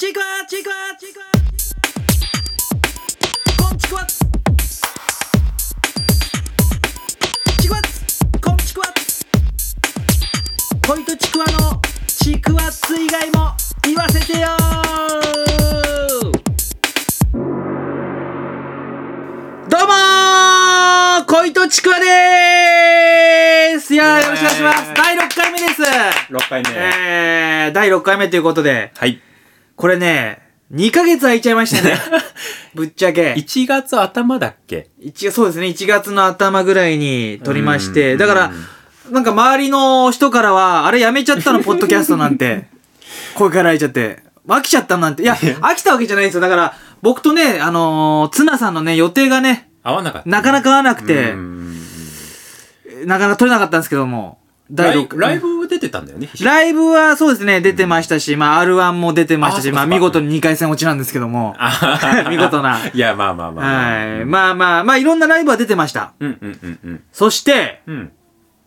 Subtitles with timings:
[0.00, 1.26] ちくわちくわちくわ
[3.68, 4.06] こんちくわ
[7.60, 7.82] ちくわ
[8.40, 8.86] こんちくわ
[10.88, 13.52] 恋とちくわのちくわっつ以外も
[13.84, 14.48] 言わせてよ
[19.68, 26.70] どうもー恋とちくわでーすいやーよろしくお願いします第6回目です6回目。
[26.74, 29.20] えー、第6回目ということで、はい。
[29.80, 30.42] これね、
[30.74, 31.96] 2ヶ月空いちゃいましたね。
[32.74, 33.32] ぶっちゃけ。
[33.32, 34.90] 1月頭だっけ？
[35.00, 38.52] 一そうですね、1月の頭ぐらいに撮りまして、うんだから、
[39.10, 42.66] なんか周りの人からは、あれやめちゃったの、ポッドキャストなんて。
[43.34, 44.22] 声から開いちゃって。
[44.46, 45.22] 飽きちゃったなんて。
[45.22, 46.40] いや、飽きたわけじゃないですよ。
[46.42, 50.28] だから、僕とね、あのー、ツナさんのね、予定がね、合わなかった。
[50.28, 51.80] なかなか合わなくてう、ん
[53.06, 54.40] なかなか撮れなかったんですけども。
[54.72, 56.28] ライ六ライブ出てたんだよね。
[56.42, 61.54] ライブはそうですね、出てましたし、まあ R1 も出てましたし、まあ見事に2回戦落ちなんですけども。
[61.58, 62.78] あ見事な。
[62.92, 63.90] いや、まあまあまあ。
[64.16, 64.24] はい。
[64.26, 66.12] まあまあ、まあいろんなライブは出てました。
[66.20, 67.02] うんうんうんうん。
[67.12, 68.12] そして、うん。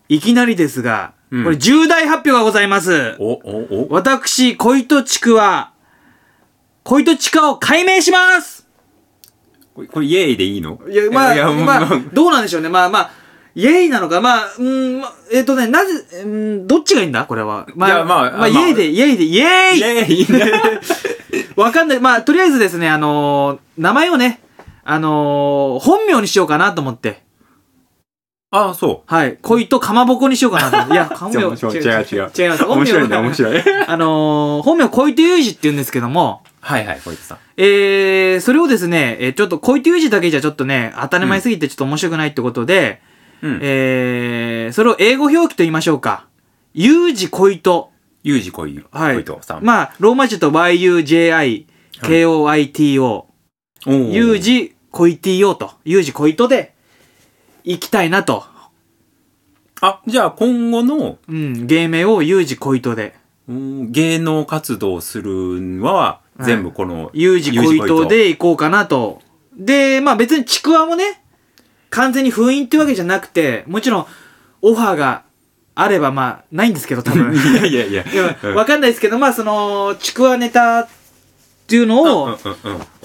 [0.08, 3.16] いきなりですが、うんこれ重大発表がございます。
[3.18, 3.88] お、お、お。
[3.90, 5.72] 私、恋とちくわ、
[6.84, 8.68] 恋とちくわを解明します
[9.74, 10.78] これ、これイエーイでいいの？
[10.88, 12.68] いや、まあ、まあどうなんでしょうね。
[12.68, 13.10] まあまあ、
[13.56, 17.24] イエイなのか、まあ、うん、まえっ、とね、なぜ、うん、どっちがいいんだ？
[17.24, 17.66] これは。
[17.76, 20.26] まあ、いやまあまあ、イまあエイで、イエイで、イイイイ
[21.56, 22.00] わかんない。
[22.00, 24.40] まあ、とりあえずですね、あのー名前をね、
[24.84, 27.22] あのー本名にしようかなと思って。
[28.50, 29.38] ああ、そはい。
[29.42, 30.94] 恋とかまぼこにしようかなと思って。
[30.94, 32.48] いや、 本名、違う違う違う違。
[32.56, 32.70] う。
[32.70, 33.62] 面白いね、面白い。
[33.86, 37.38] あのー本名恋とゆうじって言うんですけども、はいはい、こいつさん。
[37.56, 43.00] えー、それをですね、えーちょっと恋とゆうじだけじゃちょっとね、当たり前すぎてちょっと面白くないってことで、
[43.44, 43.58] うん。
[43.60, 46.26] えー、それを英語表記と言いましょうか。
[46.72, 47.90] ゆうじ恋と。
[48.22, 49.64] ユージ恋、はい恋とさん。
[49.64, 51.66] まあ、ローマ字と yuji,
[52.00, 54.38] koito, おーゆう。
[54.38, 56.72] じ恋 to と、ゆうじ恋とで、
[57.64, 58.44] 行きたいなと。
[59.82, 63.14] あ、じゃあ今後の、うん、芸名をゆうじ恋とで。
[63.46, 69.20] うん芸能活動するのは、全部この、ゆうじ恋とで行こうかなと。
[69.54, 71.23] で、まあ別にちくわもね、
[71.90, 74.06] 完全に封印ってわけじゃなくて、もちろん、
[74.62, 75.24] オファーが
[75.74, 77.34] あれば、まあ、ないんですけど、多分。
[77.34, 78.04] いやいやいや。
[78.54, 80.88] わかんないですけど、まあその、ちくわネタっ
[81.66, 82.38] ていうのを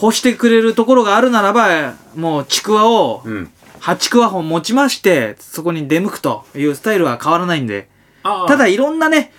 [0.01, 3.33] 欲してくれるところがあるならば、もうちくわをうん。
[3.33, 3.49] うん。
[3.81, 7.87] 8ちくわ本持ちまして、そこに出向くというスタイルは変わらないんで。
[8.23, 9.31] ただ、いろんなね、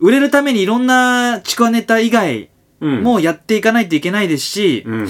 [0.00, 2.48] 売れるためにいろんなちくわネタ以外
[2.82, 5.08] うん、もやっていかないといけないですし、うん。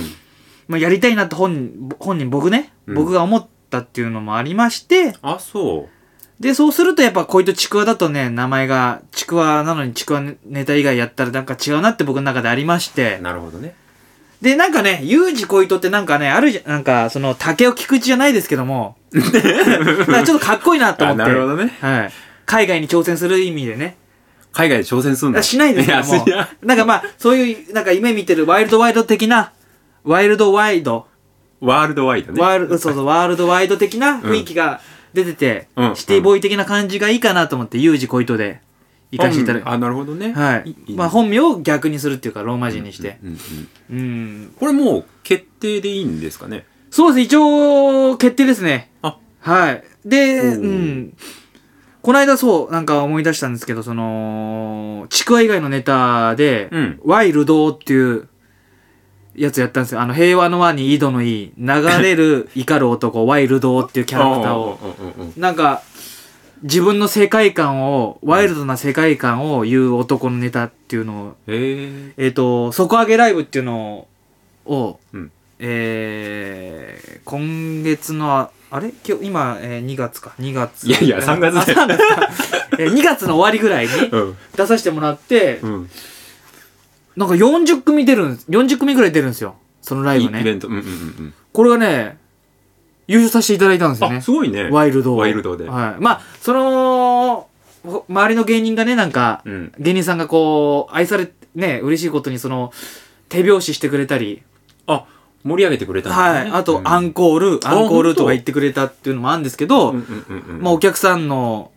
[0.72, 5.88] まあ、やりたいなと本人、本人僕ね、うん僕が思ったっていうのもありまして、あ、そ
[6.40, 13.74] で、そうするとやっぱ恋とちくわだとね、名前がちくわなのにちくわネタ以外やったらなんか違うなって僕の中でありましてう。、なるほどね。
[14.40, 21.76] で、なんかね、ゆうじ恋とってなんかね、あるじゃ、なんかその竹を菊池じゃないですけども、 なんかちょっとかっこいいなと思あ、って、なるほどね。
[21.80, 22.12] はい。
[22.46, 23.96] 海外に挑戦する意味でね。
[24.52, 25.42] 海外で挑戦するんだ。
[25.42, 29.52] しないですけどもいや、なんかまあ、そういう、なんか夢見てるワイルドワイド的な、
[30.04, 31.06] ワイルドワイド、
[31.60, 32.40] ワールドワイドね。
[32.40, 34.80] ワールド、そうそう、ワールドワイド的な雰囲気が
[35.14, 38.60] 出てて、うんシティボーイ的な感じがいいかなと思って、ユージ恋とで
[39.10, 39.68] 行かせていただく。
[39.68, 40.32] あ、なるほどね。
[40.32, 40.74] はい。
[40.88, 43.18] いまあ、本名を逆にするっていうか、ローマ字にして。
[43.22, 43.36] うんうん
[43.90, 44.54] うんうん。
[44.58, 46.66] これもう決定でいいんですかね？
[46.90, 48.90] そうです、一応、決定ですね。
[49.02, 49.84] あ、はい。
[50.04, 51.16] で、おーうん。
[52.02, 58.28] この間そう、なんか思い出したんですけど、その、ちくわ以外のネタで、うんワイルドっていう
[59.34, 60.00] やつやったんですよ。
[60.00, 65.82] あの、平和の輪に井戸のいい、流れる 怒る男、ワイルドっていうキャラクターを、うんうんうんなんか、
[66.62, 74.06] 自分の世界観を、ワイルドな世界観を言う男のネタっていうのを、へえっ、と、底上げライブっていうの
[74.64, 78.92] を、うんえー、今月の、あれ？
[79.06, 80.32] 今日、今、えー、2月か。
[80.40, 80.88] 2月。
[80.88, 82.28] いやいや3月だよあ3月か。
[82.78, 85.90] えー2月の終わりぐらいにうん出させてもらって、うん
[87.16, 88.46] なんか40組出るんです。
[88.50, 89.56] 40組ぐらい出るんですよ。
[89.80, 90.40] そのライブね。
[90.40, 92.16] イベントうんうんうんこれがね、
[93.06, 94.20] 優勝させていただいたんですよね。
[94.22, 96.02] すごいねワイルドをワイルドではい。
[96.02, 97.48] まあ、その、
[97.84, 102.72] ほ周りの芸人がね、なんか、うん芸人さんがこう、愛され、ね、嬉しいことにその、
[103.28, 104.42] 手拍子してくれたり、
[104.86, 105.04] あ
[105.44, 106.50] 盛り上げてくれたねはい。
[106.52, 111.70] あと、アンンコール、アンコールとか言ってくれたっていうのもあるんですけど、うんうんうんうんまあ、お客さんの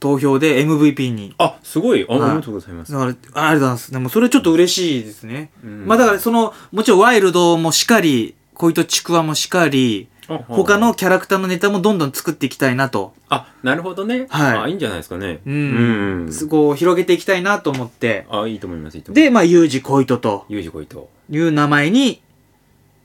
[0.00, 1.34] 投票で MVP に。
[1.38, 3.92] あすごいありがとうございますだから、あありがとうございます。
[3.92, 5.50] でも、それちょっと嬉しいですね。
[5.64, 10.08] うんまあ、だから、その、もちろんワイルドもしかり、恋とちくわもしかり、
[10.48, 13.14] 他のキャラクターのネタもどんどん作っていきたいなと。
[13.30, 16.24] あなるほどねはいあいいんじゃないですかねうん。
[16.24, 18.26] うんすごい広げていきたいなと思って。
[18.30, 22.20] あいいと思いますいいと思いますで、まあ、ユージコイトとゆうじこいという名前に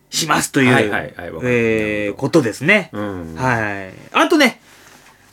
[0.09, 1.13] しますという、はいはいはい
[1.43, 2.89] えー、ことですね。
[2.91, 3.93] うんはい。
[4.11, 4.59] あとね、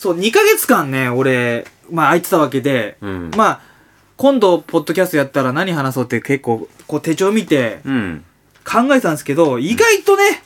[0.01, 3.31] そう、2ヶ月間ね、俺、まあ、空いてたわけで、うん。
[3.37, 3.61] まあ、
[4.17, 8.25] 今度、ポッドキャストやったら何話そうって結構、こう手帳見てうん。
[8.65, 10.43] 考えてたんですけど、意外とね、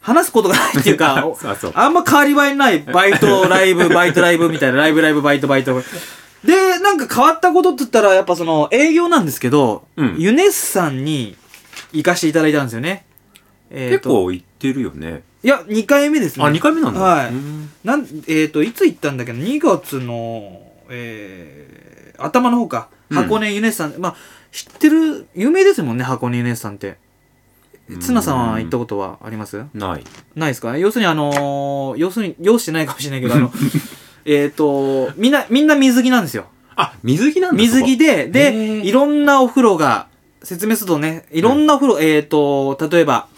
[0.00, 1.72] 話すことがないっていうか、 うそう。
[1.74, 5.82] あんま変わり映えないバイト、ライブ、 バイト、ライブみたいな、ライブ、ライブ、バイト、バイト。
[6.44, 10.14] で、なんか変わったことって言ったら、やっぱその営業なんですけど、うん。
[10.16, 11.36] ユネッサンに
[11.92, 13.04] 行かせていただいたんですよね。
[13.68, 15.22] えー結と構行ってるよね。
[15.42, 16.44] いや、2回目ですね。
[16.44, 17.00] あ二回目なんだ。
[17.00, 17.28] はい。
[17.28, 20.60] うんなん、えっ、と、いつ行ったんだっけど、2月の、
[20.90, 22.88] えー、頭の方か。
[23.10, 23.16] うん。
[23.16, 24.16] 箱根ユネッサン、まあ、
[24.50, 26.96] 知ってる、有名ですもんね、箱根ユネッサンって。
[28.00, 29.64] ツナさんは行ったことはあります？
[29.72, 30.04] ない。
[30.34, 30.76] ないですか？
[30.76, 33.52] 要するにあのー要するに、用してないかもしれないけど、あの、
[34.26, 36.46] えっと、みんな、みんな水着なんですよ。
[36.74, 37.62] あ水着なんだ。
[37.62, 38.80] 水着で、へで、ー。
[38.82, 40.08] いろんなお風呂が、
[40.42, 43.28] 説明するとね、いろんなお風呂、えっと、例えば、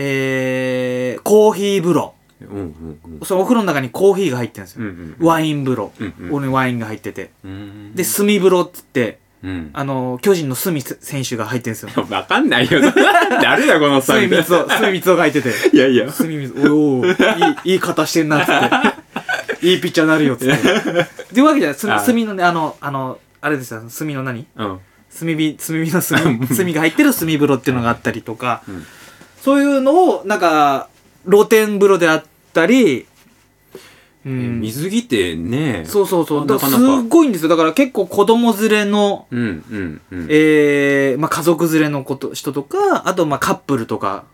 [0.00, 2.14] えー、コーヒー風呂。
[2.40, 4.82] うんうんうんそのお風呂の中にコーヒーが入ってるんですよ。
[4.82, 5.92] うんうんワイン風呂。
[5.98, 7.30] うんうんここにワインが入ってて。
[7.44, 11.90] うんで、炭風呂っつって、うんあの、巨人の隅選手が入ってるんですよ。
[12.10, 12.80] わかんないよ。
[13.42, 15.50] 誰だこのさ隅三つを、隅三つをが入ってて。
[15.74, 16.12] いやいや。
[16.12, 17.10] 隅三つ、おおい
[17.64, 19.66] い、いい型してんな、つって。
[19.66, 20.52] いいピッチャーになるよ、つって。
[20.52, 20.56] っ
[21.34, 22.06] ていうわけじゃない。
[22.06, 24.46] 炭のね、あの、あの、あれですよ、炭の何？
[24.56, 24.78] うん。
[25.18, 28.86] 炭火、炭火の炭、炭が入ってる炭風呂っていうのがあったりとか、うん
[29.42, 30.88] そういうのを、なんか、
[31.28, 33.06] 露天風呂であったり、
[34.26, 34.60] うん。
[34.60, 35.84] 水着ってね。
[35.86, 36.46] そうそうそう。
[36.46, 37.48] だからすっごいんですよ。
[37.48, 39.42] だから結構子供連れの、うんう
[39.78, 40.26] んうん。
[40.28, 44.24] えー、まあ家族連れのこと人とか、あとまあカップルとか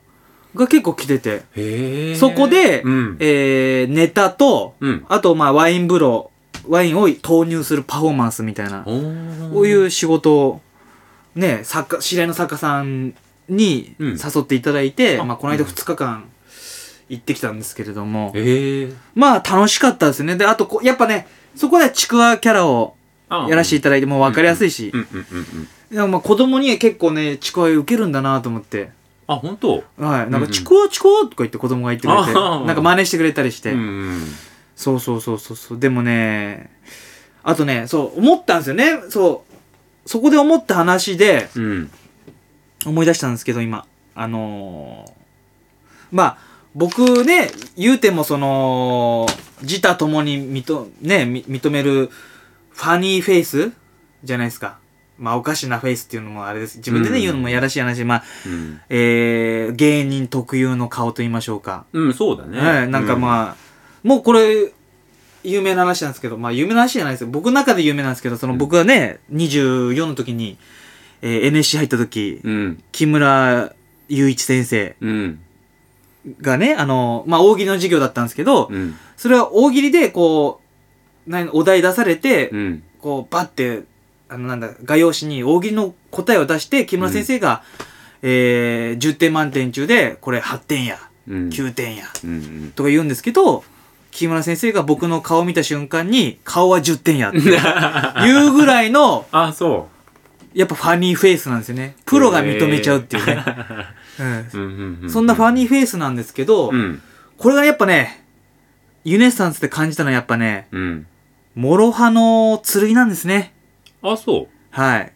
[0.54, 2.14] が結構来てて。
[2.16, 3.16] そこで、うん。
[3.20, 5.04] えー、ネタと、うん。
[5.08, 6.30] あとまあワイン風呂、
[6.66, 8.90] ワインを投入するパフォーマンスみたいな、こ
[9.60, 10.60] ういう仕事を、
[11.34, 13.14] ね、作家、知り合いの作家さん
[13.48, 16.24] にうん誘っていただいて、あまあこの間うん2日間
[17.08, 18.92] 行ってきたんですけれども、へえ。
[19.14, 20.36] まあ楽しかったですね。
[20.36, 22.96] で、あとこ、やっぱね、そこでちくわキャラを
[23.28, 25.68] あやらせていただいて、もう分かりやすいし、うんうんうんうん。
[25.90, 28.90] でもまあ子供に結構ね、ちくわ受けるんだなと思って、
[29.26, 29.76] あ、本当？
[29.76, 29.84] はい。
[29.98, 33.82] なんか、うんうんちくわちくわとか言って子供が言ってくれて、あーなんか真似してくれたりして、うんう
[34.16, 34.22] ん。
[34.76, 35.78] そうそうそうそうそう。
[35.78, 36.70] でもね、
[37.42, 39.00] あとね、そう、思ったんですよね。
[39.10, 39.44] そ
[40.06, 40.08] う。
[40.08, 41.90] そこで思った話で、うん。
[42.86, 43.86] 思い出したんですけど、今。
[44.16, 45.24] あのー
[46.14, 46.38] まあ、
[46.76, 49.26] 僕ね、言うてもその、
[49.62, 52.08] 自他ともに認、ね、み認める、
[52.70, 53.72] ファニーフェイス
[54.22, 54.78] じゃないですか。
[55.18, 56.78] まあ、おかしなフェイスっていうのもあれです。
[56.78, 58.04] 自分でね、うん言うのもやらしい話。
[58.04, 58.80] まあ、うん。
[58.90, 61.84] えー、芸人特有の顔と言いましょうか。
[61.92, 62.60] うん、そうだね。
[62.60, 63.56] はい、なんかまあ、
[64.04, 64.72] もうこれ、
[65.42, 67.28] 有名な話なんですけど、まあ有名な話じゃないですよ。
[67.28, 70.58] 僕の中で有名なんですけど、その僕がね、24の時に、
[71.24, 72.82] えー NSC 入った時、うん。
[72.92, 73.72] 木村
[74.08, 75.38] 雄一先生うん。
[76.42, 78.94] がね、あの、まあ大喜利の授業だったんですけど、うん。
[79.16, 80.60] それは大喜利でこ
[81.26, 82.82] う、何お題出されて、うん。
[83.00, 83.84] こうバッて、
[84.28, 87.62] あのなんだ、画用紙に大喜利の答えを出して、木村先生が、
[88.20, 91.48] えー、10点満点中で、これ8点や、うん。
[91.48, 92.72] 9点や、うん。
[92.76, 93.64] とか言うんですけど、
[94.10, 97.38] 木村先生が僕の顔を見た瞬間に、顔は10点やって
[98.28, 99.88] いうぐらいの、あ、そ
[100.54, 101.96] やっぱファニーフェイスなんですよね。
[102.06, 105.08] プロが認めちゃうっていうね。
[105.08, 107.02] そんなファニーフェイスなんですけど、うん。
[107.36, 108.24] これがやっぱね、
[109.04, 111.06] ユネッサンスで感じたのはやっぱね、うん。
[111.56, 113.52] 諸刃の剣なんですね。
[114.02, 115.12] あ、そはい。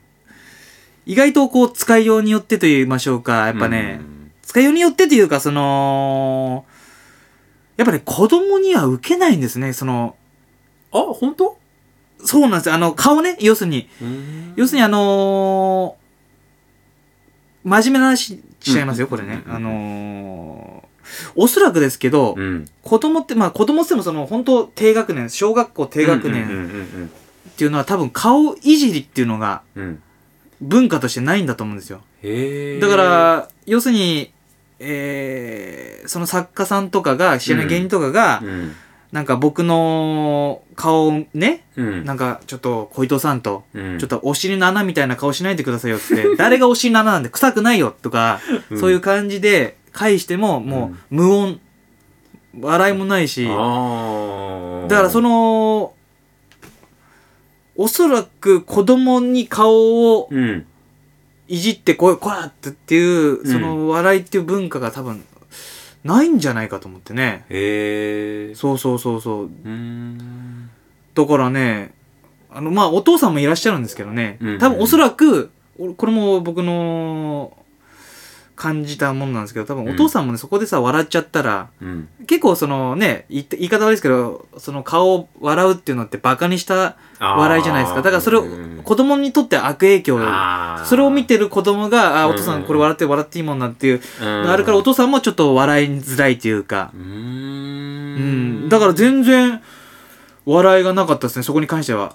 [1.07, 3.57] 意外とこう、使いようによってと言いましょうか、やう。
[3.57, 4.19] っぱね、うん
[4.49, 6.65] 使いようによってというか、その、
[7.77, 10.17] やっぱね、子供には受けないんですね、その、
[10.91, 11.59] あ、本当？
[12.25, 12.75] そうなんですよ。
[12.75, 13.89] あの、顔ね、要するに。
[14.03, 16.09] うん要するにあのー
[17.65, 19.43] 真面目な話しちゃいますよ、うんこれね。
[19.47, 20.89] うんあのー
[21.37, 22.67] おそらくですけど、うん。
[22.83, 27.11] 子供って、まあ子供ってもその、本当低学年、小学校低学うん年うん
[27.49, 30.03] っていうのは多分顔いじりっていうのがうんうん。
[30.61, 32.03] 文化としてないんだと思うんですよ。
[32.81, 34.33] だか、ら、要するに、
[34.81, 38.75] えー、その作家さんとかが、知らない芸人とかが、うん。
[39.13, 42.05] なんか僕の顔をね、うん。
[42.05, 51.61] なんかちょっと小糸さんと、うんちょっとお尻の穴みたいな顔しないでくださいよって、 誰がお尻の穴なんで臭くないよとか、うんそういう感じで返しても、もう無音、
[52.61, 53.45] 笑いもないし。
[53.45, 55.95] だからその、
[57.77, 60.67] おそらく子供に顔をうん。
[61.51, 65.25] いじってこい、こらってっていう、うんその笑いっていう文化が多分、
[66.09, 67.45] ないんじゃないかと思ってね。
[67.51, 68.55] へえ。
[68.55, 69.45] そうそうそうそう。
[69.45, 70.71] うーん。
[71.15, 71.93] だからね、
[72.51, 77.53] あの、まあ、お父さんもいらっしゃるんですけどねうんうん、多分おそらく、おこれも僕の
[78.59, 82.09] 感じたもんなんですけど、多分お父さんもね、そこでさ、笑っちゃったら、うん。
[82.27, 88.03] 結構そのね、言い方悪いですけど、その顔を笑うっていうのってバカにした笑いじゃないですか。
[88.03, 90.19] だからそれをうん子供にとって悪影響
[90.85, 98.65] それを見てる子供が、あ、うんお父さんこれ笑って笑っていいもんなんていうあるから、お父さんもちょっと笑いづらいというか、うん。
[98.67, 99.63] ん、だから全然
[100.47, 102.15] 笑いがなかったですね、そこに関しては。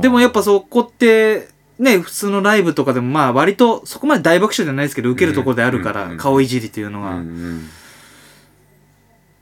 [0.00, 1.48] でもやっぱそこって、
[1.80, 7.12] ね、普通のライブとかでもまあ割とそこまで大爆笑じゃないですけど、受けるところであるから、うん顔いじりっていうのうんは。
[7.16, 7.68] うん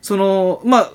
[0.00, 0.92] その、まあ、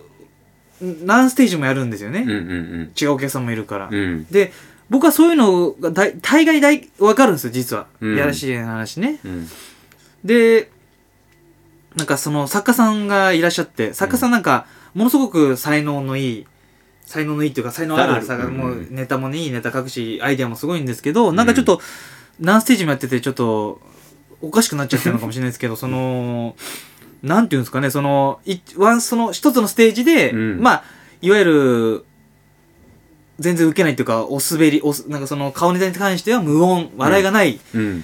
[0.81, 2.21] 何ステージもやるんですよね。
[2.21, 3.89] うんうん違うお客さんもいるから。
[3.91, 4.53] うんうんで、
[4.89, 7.88] 僕はそういうのが大大概大わかるんですよ、実は。
[8.00, 9.19] うんやらしい話ね。
[9.25, 9.47] うん
[10.23, 10.71] で、
[11.97, 16.47] なんかその作家さんがいらっしゃって、作家さんなんか、ものすごく才能のいい、
[17.05, 21.81] 才能のいいっていうか、才能ある作家、うんもうネタもね、いいネタ書くし、アイデアもすごいんですけど、なんかちょっと、
[22.39, 23.79] 何ステージもやってて、ちょっと、
[24.41, 26.55] おかしくなっちゃったのかもしれないですけど、その、
[27.22, 30.60] なんていうんですかね、その、いワン、その一つのステージで、うん。
[30.60, 30.83] まあ、
[31.22, 32.05] いわゆる、
[33.39, 37.60] 全然受けないっていうか、お滑り、おすなんかその顔ネタに関しては無音、笑いがない。
[37.74, 38.03] うん。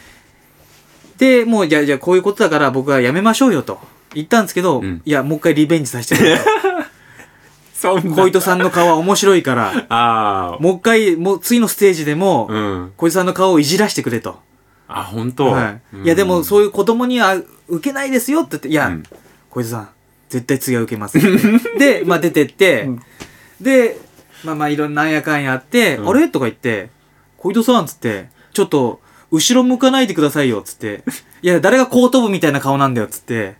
[1.17, 3.79] で、もう、じゃあ、じゃあこういうことだから僕はやめましょうよと
[4.13, 5.01] 言ったんですけど、うん。
[5.03, 6.37] いや、もう一回リベンジさせて。
[7.79, 8.15] そんな。
[8.15, 12.91] 小糸さんの顔は面白いから、 ああもう一回、もう次のステージでも、うん。
[12.97, 14.39] 小糸さんの顔をいじらしてくれと。
[14.89, 15.45] あ本当？
[15.47, 15.97] はい。
[16.03, 17.37] いや、でもそういう子供には
[17.69, 19.03] 受けないですよって言って、いや、うん。
[19.49, 19.89] 小糸さん、
[20.27, 21.17] 絶対次は受けます。
[21.79, 23.01] で、まあ出てって、うん。
[23.61, 23.97] で、
[24.43, 26.09] まあまあいろんななんやかんやあって、うん。
[26.09, 26.27] あれ？
[26.27, 26.89] とか言って、
[27.37, 28.99] 小糸さんっつって、ちょっと、
[29.31, 31.03] 後ろ向かないでくださいよっつって、
[31.41, 33.55] いや、誰がこう飛ぶみたいな顔なんだよっつって、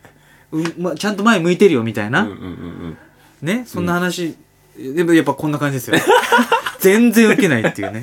[0.52, 2.22] うま、ちゃんと前向いてるよみたいな。
[2.22, 2.98] うんうんうん
[3.42, 4.36] ね、そんな話、
[4.76, 5.96] でもやっぱこんな感じですよ。
[6.80, 8.02] 全然受けないっていうね。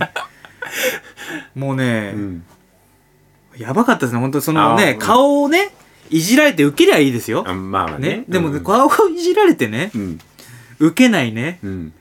[1.56, 2.44] もうね、うん
[3.58, 5.74] やばかったですね、本当そのね、顔をね、
[6.12, 7.44] いじられて受けりゃいいですよ。
[7.48, 8.18] あまあね。
[8.18, 10.20] ねでも、うん顔をいじられてね、うん
[10.80, 11.60] 受けないね。
[11.64, 11.94] うん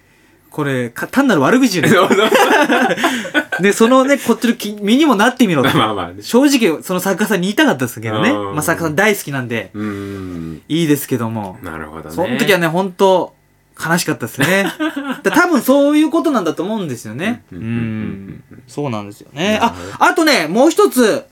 [0.51, 1.93] これ、か単なる悪口じゃない。
[3.61, 5.77] で、そのね、こっちの気 身にもなってみろと。
[5.77, 8.31] まあまあね正直、その作家さんに言いたかったですけどね。
[8.31, 11.59] うんまあ作家さん大好きなんで、うんいいですけども。
[11.63, 12.15] なるほどね。
[12.15, 13.35] その時はね、本当
[13.79, 14.67] 悲しかったですね。
[15.23, 17.43] だ多分そういうことなんだと思うんですよね。
[17.53, 18.43] ううん。
[18.67, 19.59] そうなんですよね。
[19.61, 21.25] ああとね、もう一つ、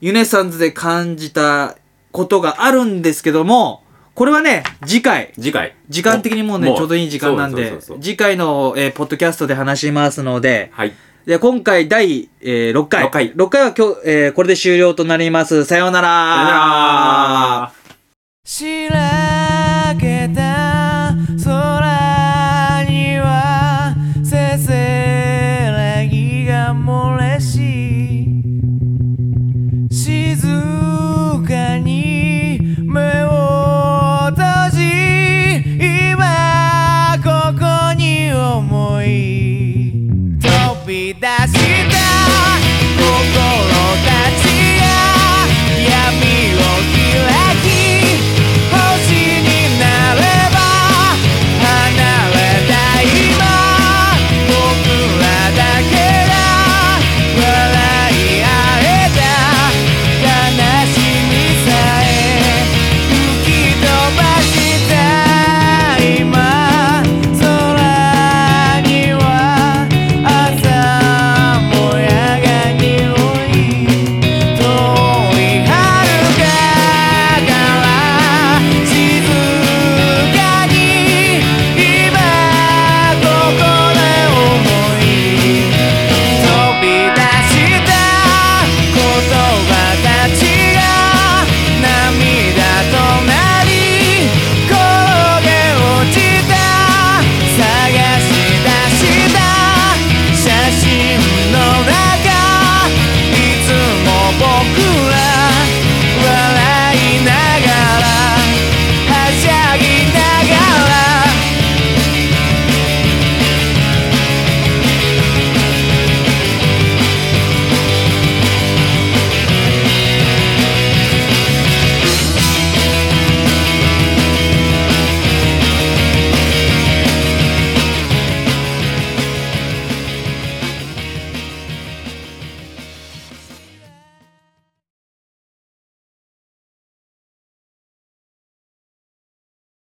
[0.00, 1.76] ユネサンズで感じた
[2.12, 3.82] ことがあるんですけども、
[4.14, 5.74] これはね、次回、次回。
[5.88, 10.92] 時間的にもうね、ちょうどいい時間なんで次回の、えーポッドキャストで話しますので、はい。
[11.26, 13.04] で今回第、えー6回。
[13.04, 15.64] 6回6回は今日、えーこれで終了となります。
[15.64, 16.08] さようなら。
[16.08, 16.50] さよな
[17.70, 17.72] ら
[18.44, 19.29] しら